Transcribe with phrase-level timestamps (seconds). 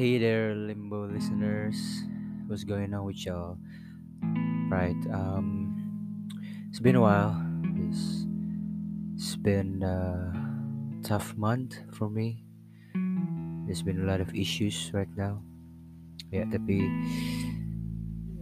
[0.00, 1.76] Hey there, Limbo listeners.
[2.48, 3.60] What's going on with y'all?
[4.72, 4.96] Right.
[5.12, 5.76] Um,
[6.70, 7.36] it's been a while.
[7.76, 8.24] It's,
[9.12, 10.32] it's been a
[11.06, 12.48] tough month for me.
[13.68, 15.44] There's been a lot of issues right now.
[16.32, 16.88] Ya, tapi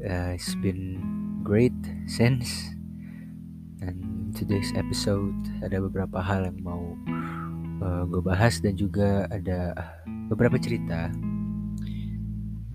[0.06, 1.02] uh, it's been
[1.42, 1.74] great
[2.06, 2.70] since.
[3.82, 5.34] And today's episode
[5.66, 6.94] ada beberapa hal yang mau
[7.82, 9.74] uh, gue bahas dan juga ada
[10.30, 11.10] beberapa cerita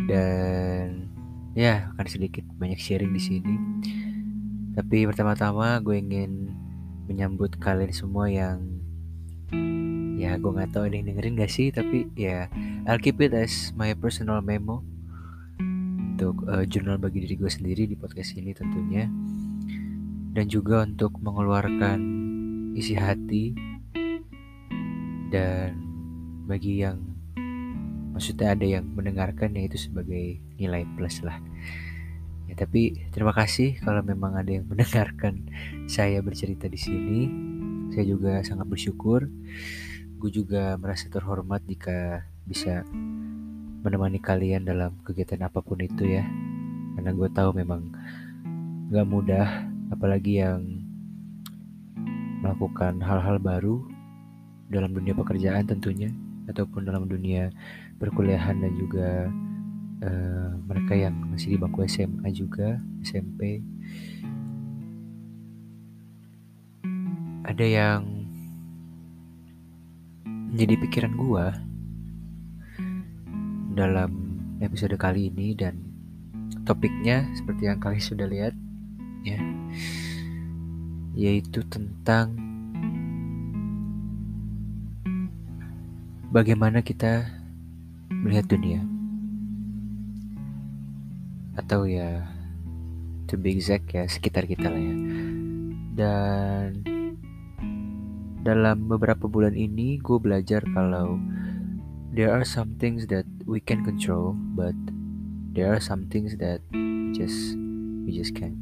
[0.10, 1.08] dan
[1.54, 3.56] ya akan sedikit banyak sharing di sini.
[4.74, 6.50] Tapi pertama-tama gue ingin
[7.06, 8.74] menyambut kalian semua yang
[10.18, 12.48] ya gue nggak tahu ada yang dengerin gak sih tapi ya
[12.88, 14.80] I'll keep it as my personal memo
[16.14, 19.10] untuk uh, jurnal bagi diri gue sendiri di podcast ini tentunya
[20.34, 22.00] dan juga untuk mengeluarkan
[22.80, 23.54] isi hati
[25.30, 25.76] dan
[26.48, 27.13] bagi yang
[28.14, 31.42] maksudnya ada yang mendengarkan ya itu sebagai nilai plus lah.
[32.46, 35.50] Ya tapi terima kasih kalau memang ada yang mendengarkan
[35.90, 37.22] saya bercerita di sini.
[37.90, 39.26] Saya juga sangat bersyukur.
[40.22, 42.86] Gue juga merasa terhormat jika bisa
[43.84, 46.24] menemani kalian dalam kegiatan apa pun itu ya.
[46.96, 47.90] Karena gue tahu memang
[48.94, 50.86] gak mudah apalagi yang
[52.46, 53.82] melakukan hal-hal baru
[54.68, 56.12] dalam dunia pekerjaan tentunya
[56.52, 57.54] ataupun dalam dunia
[57.98, 59.10] perkuliahan dan juga
[60.04, 63.62] uh, mereka yang masih di bangku SMA juga SMP
[67.44, 68.02] ada yang
[70.54, 71.54] menjadi pikiran gua
[73.74, 75.82] dalam episode kali ini dan
[76.64, 78.54] topiknya seperti yang kalian sudah lihat
[79.26, 79.40] ya
[81.14, 82.38] yaitu tentang
[86.34, 87.43] bagaimana kita
[88.22, 88.86] melihat dunia.
[91.58, 92.28] Atau ya
[93.26, 94.96] to be exact ya sekitar kita lah ya.
[95.94, 96.70] Dan
[98.44, 101.18] dalam beberapa bulan ini gue belajar kalau
[102.14, 104.76] there are some things that we can control but
[105.56, 106.60] there are some things that
[107.16, 107.56] just
[108.06, 108.60] we just can't.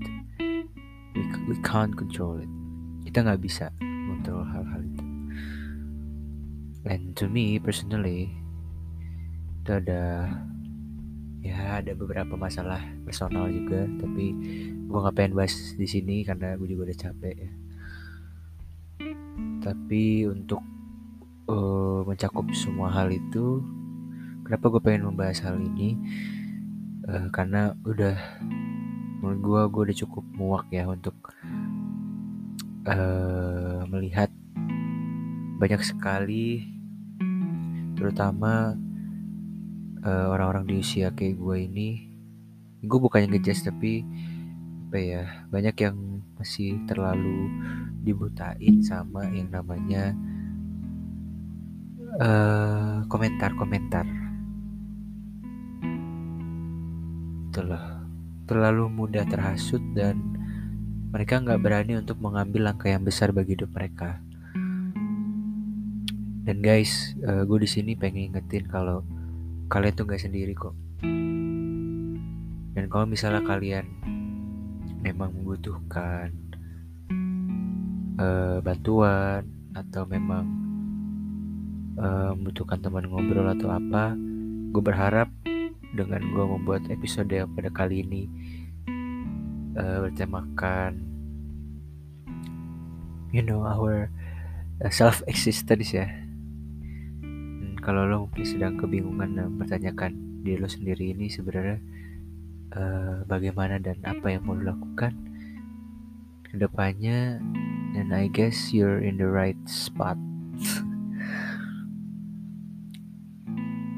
[1.12, 2.52] We, we can't control it.
[3.08, 5.06] Kita nggak bisa mengontrol hal-hal itu.
[6.88, 8.41] And to me personally
[9.62, 10.26] itu ada
[11.42, 14.34] ya ada beberapa masalah personal juga tapi
[14.90, 17.52] gue nggak pengen bahas di sini karena gue juga udah capek ya.
[19.62, 20.66] Tapi untuk
[21.46, 23.62] uh, mencakup semua hal itu
[24.42, 25.94] kenapa gue pengen membahas hal ini?
[27.06, 28.18] Uh, karena udah
[29.22, 31.14] menurut gue gue udah cukup muak ya untuk
[32.90, 34.34] uh, melihat
[35.62, 36.66] banyak sekali
[37.94, 38.74] terutama
[40.06, 41.90] orang-orang uh, di usia kayak gue ini
[42.82, 44.02] gue bukannya ngejudge tapi
[44.90, 45.24] apa ya
[45.54, 45.96] banyak yang
[46.42, 47.48] masih terlalu
[48.02, 50.18] dibutain sama yang namanya
[53.08, 54.04] komentar-komentar.
[57.52, 58.02] Uh,
[58.52, 60.20] terlalu mudah terhasut dan
[61.12, 64.20] mereka nggak berani untuk mengambil langkah yang besar bagi hidup mereka.
[66.42, 69.08] Dan guys uh, gue di sini pengen ingetin kalau
[69.72, 70.76] kalian tuh nggak sendiri kok
[72.72, 73.88] dan kalau misalnya kalian
[75.02, 76.32] memang membutuhkan
[78.22, 79.44] uh, bantuan
[79.74, 80.46] atau memang
[81.98, 84.16] uh, membutuhkan teman ngobrol atau apa,
[84.72, 85.28] gue berharap
[85.92, 88.24] dengan gue membuat episode pada kali ini
[89.76, 91.02] uh, bertemakan,
[93.36, 94.08] you know, our
[94.94, 96.08] self existence ya.
[97.82, 101.82] Kalau lo mungkin sedang kebingungan dan mempertanyakan diri lo sendiri ini sebenarnya
[102.78, 105.18] uh, bagaimana dan apa yang mau dilakukan
[106.46, 107.42] ke depannya
[107.98, 110.16] dan I guess you're in the right spot.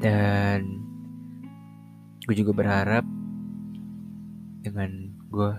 [0.00, 0.84] Dan
[2.24, 3.04] gue juga berharap
[4.64, 5.52] dengan gue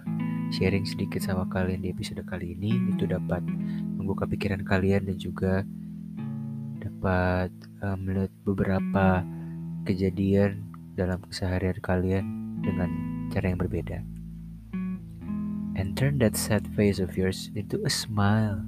[0.53, 3.41] sharing sedikit sama kalian di episode kali ini itu dapat
[3.97, 5.65] membuka pikiran kalian dan juga
[6.81, 7.49] dapat
[7.85, 9.21] uh, melihat beberapa
[9.85, 10.65] kejadian
[10.97, 12.25] dalam keseharian kalian
[12.65, 12.89] dengan
[13.29, 14.01] cara yang berbeda.
[15.75, 18.63] And turn that sad face of yours into a smile.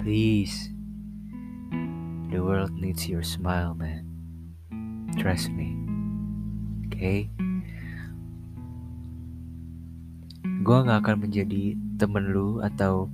[0.00, 0.72] Please.
[2.32, 4.08] The world needs your smile, man.
[5.20, 5.74] Trust me.
[6.88, 7.28] Okay?
[10.64, 13.10] Gue gak akan menjadi temen lu atau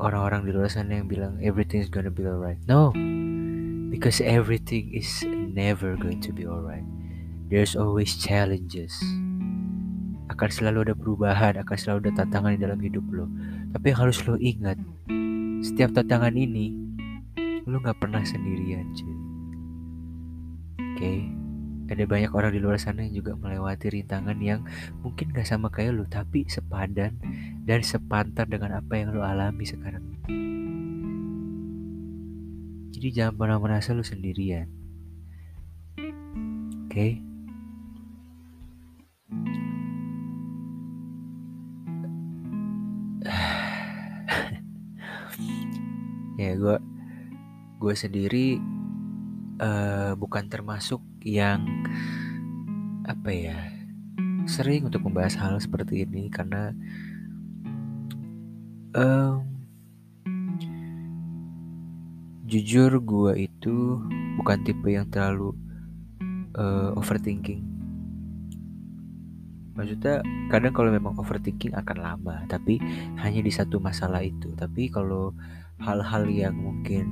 [0.00, 2.60] orang-orang di luar sana yang bilang everything is gonna be alright.
[2.68, 2.92] No,
[3.96, 6.84] because everything is never going to be alright.
[7.48, 8.92] There's always challenges.
[10.28, 13.24] Akan selalu ada perubahan, akan selalu ada tantangan di dalam hidup lo.
[13.72, 14.76] Tapi yang harus lo ingat,
[15.64, 16.76] setiap tantangan ini,
[17.64, 19.16] lo gak pernah sendirian cuy.
[20.76, 21.18] Oke, okay?
[21.88, 24.60] ada banyak orang di luar sana yang juga melewati rintangan yang
[25.00, 27.16] mungkin gak sama kayak lo, tapi sepadan
[27.64, 30.15] dan sepantar dengan apa yang lo alami sekarang.
[32.96, 34.72] Jadi jangan pernah merasa lu sendirian.
[36.88, 36.88] Oke?
[36.88, 37.20] Okay?
[46.40, 46.80] ya gue
[47.76, 48.56] gue sendiri
[49.60, 51.68] uh, bukan termasuk yang
[53.04, 53.60] apa ya
[54.48, 56.72] sering untuk membahas hal seperti ini karena
[58.96, 59.55] um,
[62.56, 64.00] jujur gue itu
[64.40, 65.52] bukan tipe yang terlalu
[66.56, 67.60] uh, overthinking.
[69.76, 72.80] Maksudnya kadang kalau memang overthinking akan lama tapi
[73.20, 74.56] hanya di satu masalah itu.
[74.56, 75.36] Tapi kalau
[75.84, 77.04] hal-hal yang mungkin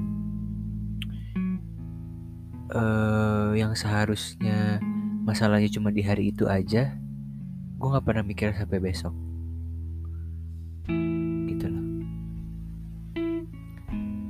[2.73, 4.81] uh, yang seharusnya
[5.29, 6.96] masalahnya cuma di hari itu aja
[7.76, 9.12] gue nggak pernah mikir sampai besok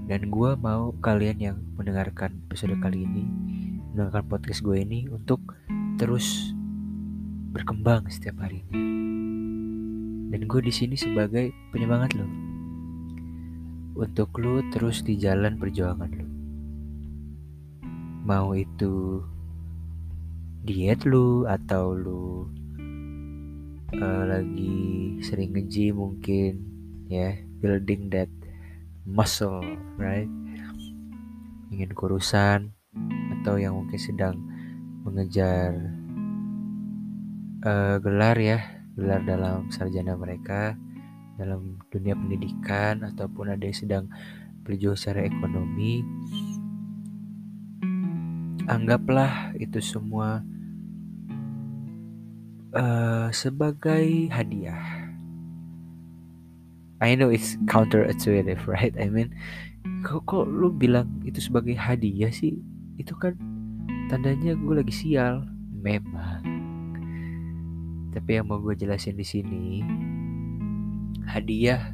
[0.05, 3.25] Dan gue mau kalian yang mendengarkan episode kali ini,
[3.89, 5.41] mendengarkan podcast gue ini untuk
[5.97, 6.53] terus
[7.57, 8.77] berkembang setiap harinya.
[10.29, 12.29] Dan gue di sini sebagai penyemangat lo.
[13.97, 16.29] Untuk lo terus di jalan perjuangan lo.
[18.29, 19.25] Mau itu
[20.69, 22.45] diet lu atau lu
[23.97, 26.61] uh, lagi sering ngeji mungkin
[27.09, 28.29] ya building that
[29.05, 29.61] muscle,
[30.01, 30.29] right?
[31.69, 32.73] Ingin kurusan
[33.41, 34.37] atau yang mungkin sedang
[35.05, 35.77] mengejar
[37.65, 38.59] uh, gelar ya,
[38.97, 40.77] gelar dalam sarjana mereka
[41.35, 44.05] dalam dunia pendidikan ataupun ada yang sedang
[44.65, 46.01] berjuang secara ekonomi.
[48.65, 50.41] Anggaplah itu semua
[52.73, 55.04] uh, sebagai hadiah
[57.03, 58.95] I know it's counterintuitive, right?
[58.95, 59.35] I mean,
[60.07, 62.59] kok, kok lu bilang itu sebagai hadiah sih?
[63.01, 63.35] Itu kan
[64.11, 65.47] tandanya gue lagi sial.
[65.85, 66.41] Memang.
[68.15, 69.83] Tapi yang mau gue jelasin di sini,
[71.27, 71.93] hadiah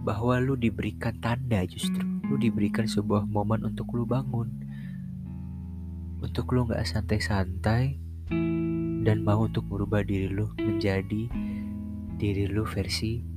[0.00, 2.02] bahwa lu diberikan tanda justru.
[2.26, 4.48] Lu diberikan sebuah momen untuk lu bangun.
[6.24, 8.00] Untuk lu gak santai-santai
[9.00, 11.24] dan mau untuk merubah diri lu menjadi
[12.20, 13.29] diri lu versi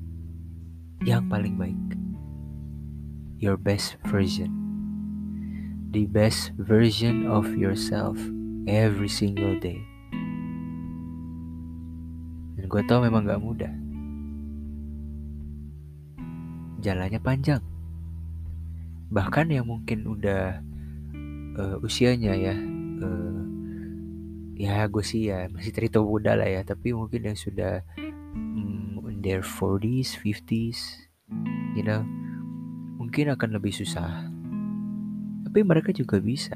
[1.04, 1.76] yang paling baik.
[3.44, 4.48] Your best version.
[5.92, 8.16] The best version of yourself
[8.64, 9.84] every single day.
[12.56, 13.74] Dan gue tau memang gak mudah.
[16.80, 17.64] Jalannya panjang.
[19.12, 20.64] Bahkan yang mungkin udah
[21.60, 22.56] uh, usianya ya,
[23.04, 23.44] uh,
[24.56, 27.84] ya gue sih ya masih terhitung muda lah ya, tapi mungkin yang sudah
[29.24, 31.08] their 40s, 50s,
[31.74, 32.04] you know,
[33.00, 34.28] mungkin akan lebih susah.
[35.48, 36.54] Tapi mereka juga bisa.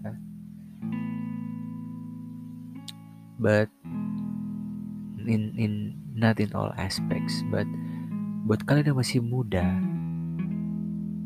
[3.39, 3.71] But
[5.23, 7.65] in in not in all aspects, but
[8.43, 9.63] buat kalian yang masih muda,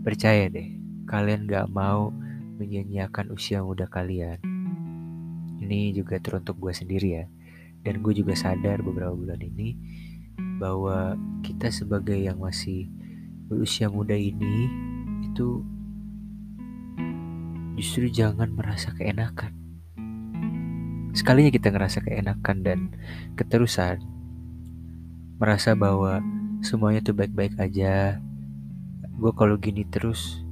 [0.05, 0.77] percaya deh,
[1.09, 2.13] kalian gak mau
[2.61, 4.37] menyanyiakan usia muda kalian.
[5.61, 7.25] Ini juga teruntuk gue sendiri ya.
[7.81, 9.73] Dan gue juga sadar beberapa bulan ini
[10.61, 12.85] bahwa kita sebagai yang masih
[13.49, 14.69] berusia muda ini
[15.25, 15.65] itu
[17.81, 19.57] justru jangan merasa keenakan.
[21.17, 22.79] Sekalinya kita ngerasa keenakan dan
[23.33, 24.05] keterusan,
[25.41, 26.21] merasa bahwa
[26.61, 28.21] semuanya tuh baik-baik aja.
[29.17, 30.45] Gue kalau gini terus,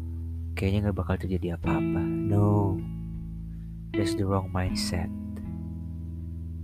[0.58, 2.02] kayaknya gak bakal terjadi apa-apa.
[2.04, 2.82] No,
[3.94, 5.08] that's the wrong mindset.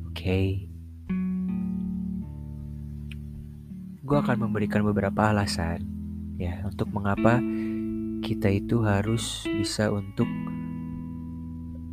[0.10, 0.18] Oke.
[0.18, 0.75] Okay?
[4.06, 5.82] Gue akan memberikan beberapa alasan
[6.38, 7.42] ya untuk mengapa
[8.22, 10.30] kita itu harus bisa untuk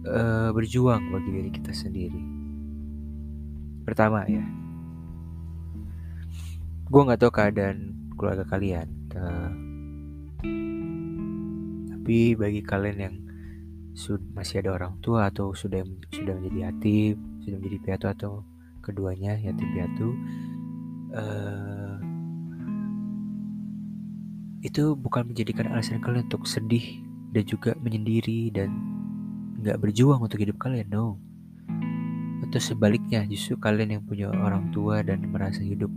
[0.05, 2.21] uh, berjuang bagi diri kita sendiri.
[3.89, 4.45] Pertama ya,
[6.85, 9.53] gue nggak tahu keadaan keluarga kalian, uh,
[11.97, 13.15] tapi bagi kalian yang
[14.33, 18.33] masih ada orang tua atau sudah sudah menjadi yatim, sudah menjadi piatu atau
[18.81, 20.09] keduanya yatim piatu,
[21.13, 21.92] uh,
[24.63, 27.03] itu bukan menjadikan alasan kalian untuk sedih
[27.35, 28.71] dan juga menyendiri dan
[29.63, 31.19] nggak berjuang untuk hidup kalian no
[32.47, 35.91] atau sebaliknya justru kalian yang punya orang tua dan merasa hidup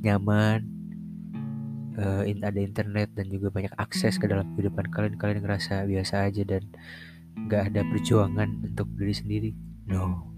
[0.00, 0.64] nyaman
[1.96, 6.42] uh, ada internet dan juga banyak akses ke dalam kehidupan kalian kalian ngerasa biasa aja
[6.44, 6.62] dan
[7.36, 9.50] nggak ada perjuangan untuk diri sendiri.
[9.86, 10.32] No.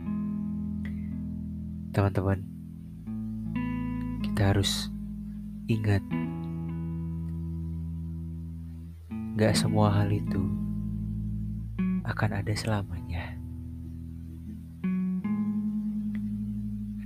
[1.95, 2.43] Teman-teman
[4.23, 4.91] kita harus
[5.71, 6.03] ingat
[9.39, 10.43] Gak semua hal itu
[12.03, 13.39] akan ada selamanya.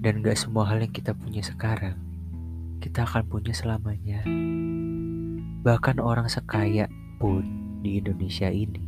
[0.00, 2.00] Dan gak semua hal yang kita punya sekarang,
[2.80, 4.24] kita akan punya selamanya.
[5.60, 6.88] Bahkan orang sekaya
[7.20, 7.44] pun
[7.84, 8.80] di Indonesia ini,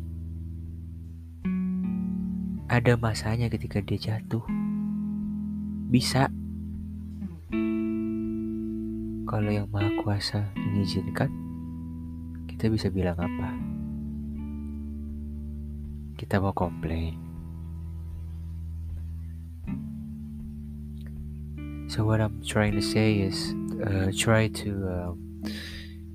[2.73, 4.49] ada masanya ketika dia jatuh.
[5.93, 6.33] Bisa.
[9.29, 11.44] Kalau yang maha kuasa mengizinkan,
[12.65, 13.49] kita bisa bilang apa?
[16.17, 17.13] Kita mau komplain.
[21.93, 23.53] So what I'm trying to say is
[23.85, 25.45] uh, try to um,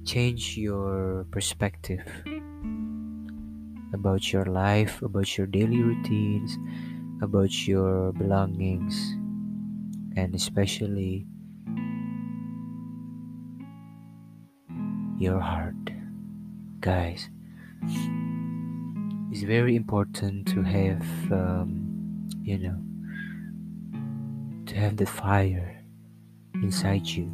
[0.10, 2.02] change your perspective
[3.94, 6.58] about your life, about your daily routines,
[7.22, 8.98] about your belongings,
[10.18, 11.30] and especially
[15.22, 15.89] your heart
[16.82, 17.30] guys
[19.32, 22.78] it's very important to have um, you know
[24.66, 25.84] to have the fire
[26.56, 27.32] inside you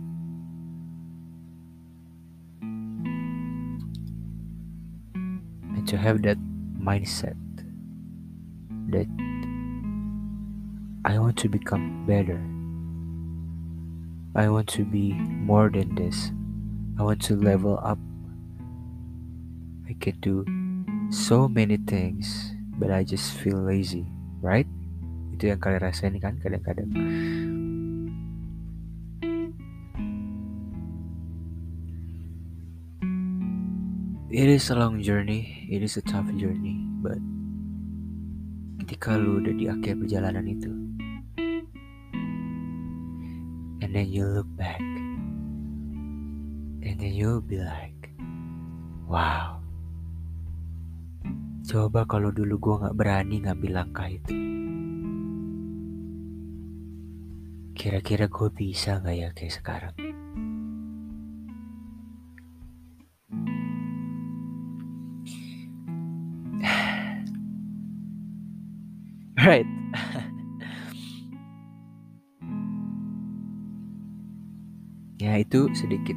[5.75, 6.37] and to have that
[6.79, 7.35] mindset
[8.89, 9.07] that
[11.05, 12.41] I want to become better.
[14.35, 16.31] I want to be more than this.
[16.97, 17.99] I want to level up
[19.85, 20.41] I can do
[21.13, 24.09] so many things, but I just feel lazy,
[24.41, 24.65] right?
[25.37, 26.89] Itu yang kalian rasain kan kadang-kadang.
[34.35, 37.21] It is a long journey, it is a tough journey, but
[38.83, 40.71] ketika lu udah di akhir perjalanan itu,
[43.79, 44.83] and then you look back,
[46.83, 48.11] and then you'll be like,
[49.07, 49.64] wow,
[51.65, 54.37] Coba kalau dulu gue gak berani ngambil langkah itu.
[57.73, 59.97] Kira-kira gue bisa gak ya kayak sekarang?
[69.41, 69.65] right.
[75.17, 76.13] ya itu sedikit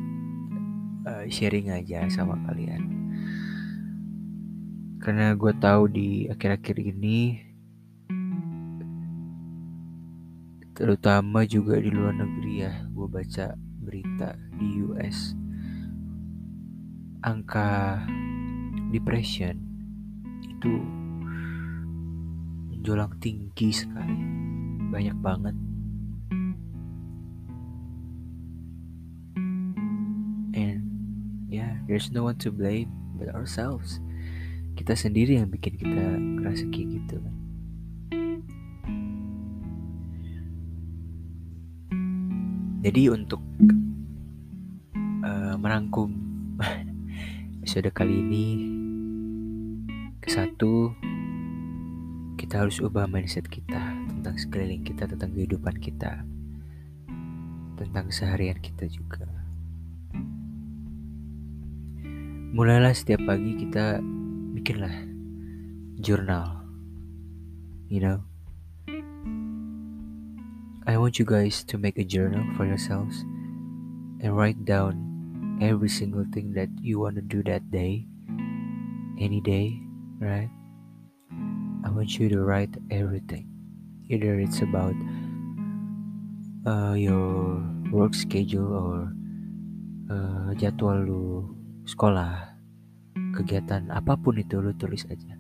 [1.09, 2.98] uh, sharing aja sama kalian
[5.09, 7.41] karena gue tahu di akhir-akhir ini
[10.77, 15.33] terutama juga di luar negeri ya gue baca berita di US
[17.25, 18.05] angka
[18.93, 19.57] depression
[20.45, 20.77] itu
[22.69, 24.21] menjulang tinggi sekali
[24.93, 25.57] banyak banget.
[30.53, 30.85] And
[31.49, 34.05] yeah there's no one to blame but ourselves
[34.79, 36.07] kita sendiri yang bikin kita
[36.39, 37.35] ngerasa kayak gitu kan?
[42.87, 43.43] Jadi untuk
[45.27, 46.15] uh, merangkum
[47.59, 48.47] episode kali ini
[50.23, 50.95] ke satu
[52.39, 56.23] kita harus ubah mindset kita tentang sekeliling kita tentang kehidupan kita
[57.75, 59.27] tentang seharian kita juga.
[62.55, 63.99] Mulailah setiap pagi kita
[64.59, 65.07] bikinlah
[66.03, 66.59] jurnal
[67.89, 68.19] you know?
[70.83, 73.23] I want you guys to make a journal for yourselves
[74.19, 78.03] and write down every single thing that you want to do that day
[79.23, 79.79] any day
[80.19, 80.51] right?
[81.87, 83.47] I want you to write everything.
[84.11, 84.99] Either it's about
[86.67, 87.63] uh, your
[87.95, 89.15] work schedule or
[90.11, 91.55] uh, jadwal lu
[91.87, 92.58] sekolah
[93.39, 95.39] kegiatan apa pun itu lu tulis aja.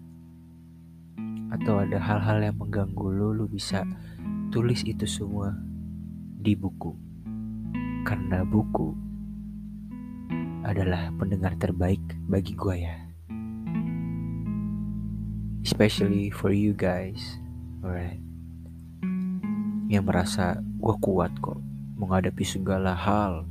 [1.50, 3.82] Atau ada hal-hal yang mengganggu lu lu bisa
[4.54, 5.50] tulis itu semua
[6.38, 6.94] di buku.
[8.06, 8.94] Karena buku
[10.62, 11.98] adalah pendengar terbaik
[12.30, 12.96] bagi gue ya.
[15.66, 17.42] Especially for you guys
[17.82, 18.22] alright.
[19.90, 21.58] Yang merasa gue kuat kok
[21.98, 23.42] menghadapi segala hal.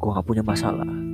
[0.00, 1.05] Gue gak punya masalah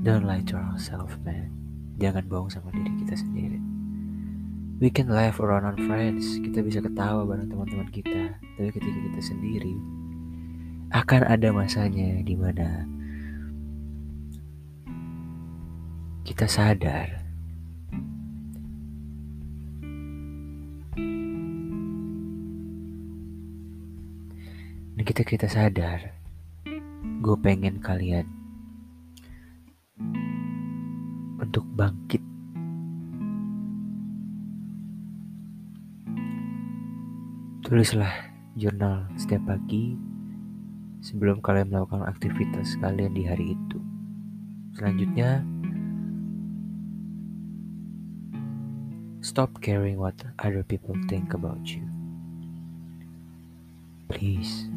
[0.00, 1.52] Don't lie to ourselves, man.
[2.00, 3.60] Jangan bohong sama diri kita sendiri.
[4.80, 6.40] We can laugh around on friends.
[6.40, 8.40] Kita bisa ketawa bareng teman-teman kita.
[8.56, 9.76] Tapi ketika kita sendiri,
[10.96, 12.88] akan ada masanya di mana
[16.24, 17.20] kita sadar
[24.96, 26.16] dan kita kita sadar
[27.20, 28.39] gue pengen kalian
[31.50, 32.22] untuk bangkit.
[37.66, 38.14] Tulislah
[38.54, 39.98] jurnal setiap pagi
[41.02, 43.82] sebelum kalian melakukan aktivitas kalian di hari itu.
[44.78, 45.42] Selanjutnya
[49.18, 51.82] stop caring what other people think about you.
[54.06, 54.70] Please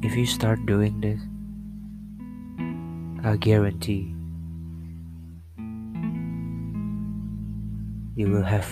[0.00, 1.20] If you start doing this,
[3.20, 4.16] I guarantee
[8.16, 8.64] you will have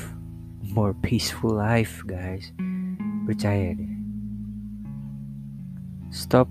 [0.73, 2.49] more peaceful life, guys.
[3.29, 3.93] Percaya deh.
[6.09, 6.49] Stop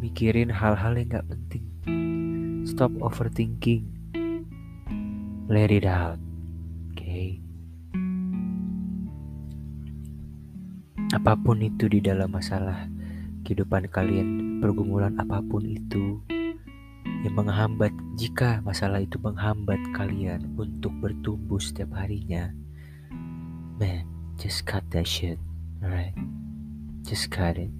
[0.00, 1.68] mikirin hal-hal yang gak penting.
[2.64, 3.84] Stop overthinking.
[5.52, 6.16] Let it out.
[6.96, 7.04] Oke.
[7.04, 7.28] Okay?
[11.12, 12.88] Apa pun itu di dalam masalah
[13.48, 16.20] kehidupan kalian, pergumulan apa pun itu
[17.24, 17.90] yang menghambat,
[18.20, 22.52] jika masalah itu menghambat kalian untuk bertumbuh setiap harinya,
[23.80, 24.04] man,
[24.36, 25.40] just cut that shit,
[25.80, 26.12] alright?
[27.02, 27.72] Just cut it.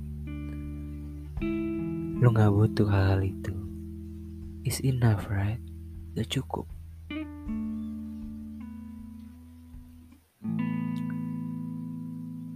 [2.19, 3.55] Lu gak butuh hal-hal itu.
[4.67, 5.63] It's enough, right?
[6.19, 6.67] Udah cukup.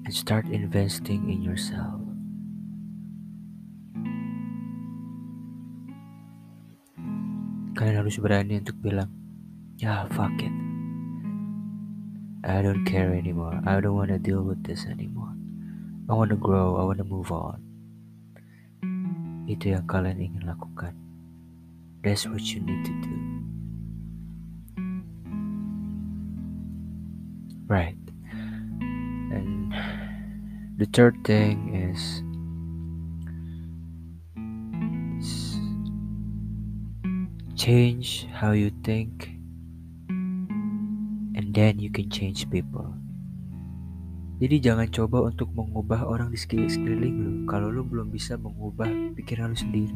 [0.02, 2.01] And start investing in yourself.
[7.82, 9.10] Kalian harus berani untuk bilang,
[9.74, 10.54] ya fuck it.
[12.46, 13.58] I don't care anymore.
[13.66, 15.34] I don't wanna deal with this anymore.
[16.06, 16.78] I wanna grow.
[16.78, 17.58] I wanna move on.
[19.50, 20.94] Itu yang kalian ingin lakukan.
[22.06, 23.16] That's what you need to do.
[27.66, 27.98] Right.
[29.34, 29.74] And
[30.78, 32.22] the third thing is
[37.62, 39.38] change how you think
[41.38, 42.90] and then you can change people.
[44.42, 49.54] Jadi jangan coba untuk mengubah orang di sekeliling lu kalau lu belum bisa mengubah pikiran
[49.54, 49.94] lu sendiri.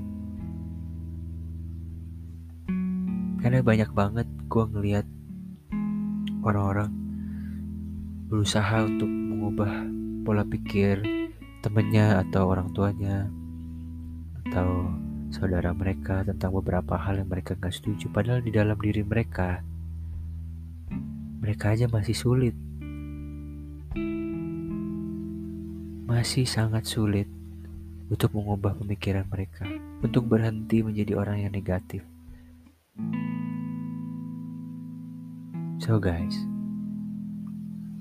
[3.43, 5.07] Karena banyak banget gue ngeliat
[6.47, 6.95] orang-orang
[8.31, 9.91] berusaha untuk mengubah
[10.23, 11.03] pola pikir
[11.67, 13.27] temennya atau orang tuanya
[14.47, 15.03] atau
[15.37, 18.09] saudara mereka tentang beberapa hal yang mereka gak setuju.
[18.09, 19.61] Padahal di dalam diri mereka
[21.45, 22.57] mereka aja masih sulit.
[26.09, 27.29] Masih sangat sulit
[28.09, 29.69] untuk mengubah pemikiran mereka
[30.01, 32.01] untuk berhenti menjadi orang yang negatif.
[35.85, 36.33] So guys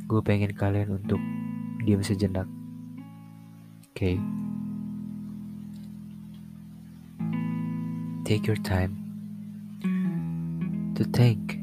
[0.06, 1.19] gue pengen kalian untuk
[1.84, 2.48] diam sejenak.
[3.91, 4.45] Oke okay?
[8.26, 8.98] Take your time
[10.98, 11.60] to think.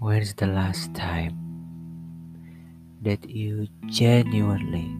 [0.00, 1.38] When's the last time
[3.02, 4.90] that you genuinely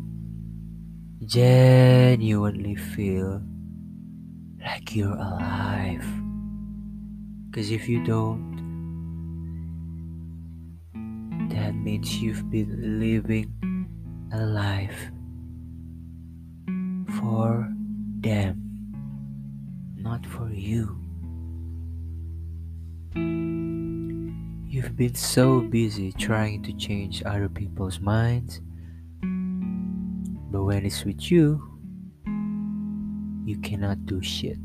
[1.26, 3.42] genuinely feel
[4.60, 6.06] like you're alive?
[7.50, 8.54] Because if you don't
[11.50, 13.50] that means you've been living
[14.32, 15.10] a life
[17.24, 17.72] for
[18.20, 18.60] them,
[19.96, 20.94] not for you.
[24.66, 28.60] You've been so busy trying to change other people's minds,
[30.50, 31.62] but when it's with you,
[33.46, 34.58] you cannot do shit.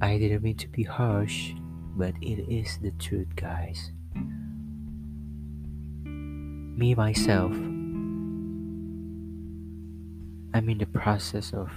[0.00, 1.54] I didn't mean to be harsh,
[1.96, 3.90] but it is the truth, guys.
[6.04, 7.52] Me, myself,
[10.52, 11.70] I'm in the process of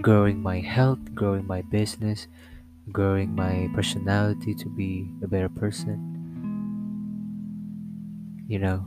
[0.00, 2.28] growing my health, growing my business,
[2.92, 6.10] growing my personality to be a better person.
[8.46, 8.86] You know,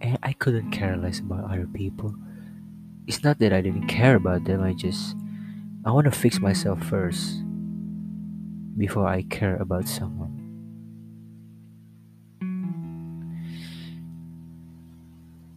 [0.00, 2.14] and I couldn't care less about other people.
[3.06, 5.16] It's not that I didn't care about them, I just
[5.86, 7.38] I want to fix myself first
[8.74, 10.34] before I care about someone.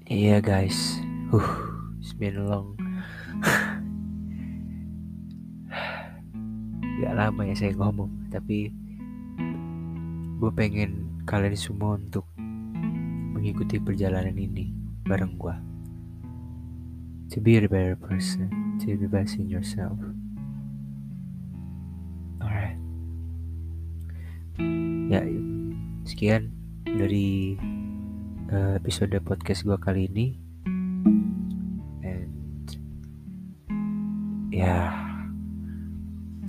[0.05, 1.01] Yeah, guys.
[1.33, 1.41] Uh,
[1.97, 2.77] it's been long.
[7.01, 8.69] Gak lama ya saya ngomong, tapi
[10.37, 12.29] gue pengen kalian semua untuk
[13.33, 14.69] mengikuti perjalanan ini
[15.09, 15.70] bareng gue.
[17.31, 18.51] To be a better person,
[18.83, 19.95] to be best in yourself.
[22.43, 22.75] Alright.
[25.07, 25.23] Ya,
[26.03, 26.51] sekian
[26.83, 27.55] dari
[28.51, 30.27] uh, episode podcast gue kali ini.
[32.03, 32.67] And
[34.51, 34.91] yeah,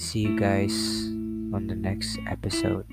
[0.02, 0.74] see you guys
[1.54, 2.90] on the next episode.